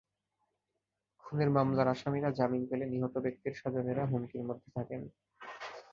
খুনের 1.23 1.49
মামলার 1.49 1.87
আসামিরা 1.87 2.29
জামিন 2.31 2.63
পেলে 2.69 2.85
নিহত 2.85 3.15
ব্যক্তির 3.17 3.53
স্বজনেরা 3.53 4.03
হুমকির 4.05 4.43
মধ্যে 4.43 4.69
থাকেন। 4.75 5.01